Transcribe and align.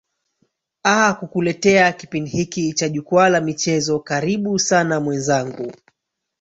aa 0.85 1.13
kukuletea 1.13 1.91
kipindi 1.91 2.29
hiki 2.29 2.73
cha 2.73 2.89
jukwaa 2.89 3.29
la 3.29 3.41
michezo 3.41 3.99
karibu 3.99 4.59
sana 4.59 4.99
mwenzangu 4.99 5.71